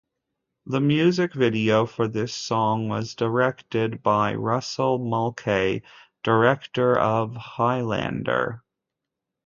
The 0.65 0.81
music 0.81 1.35
video 1.35 1.85
for 1.85 2.07
this 2.07 2.33
song 2.33 2.89
was 2.89 3.13
directed 3.13 4.01
by 4.01 4.33
Russell 4.33 4.97
Mulcahy, 4.97 5.83
director 6.23 6.97
of 6.97 7.35
"Highlander". 7.35 8.63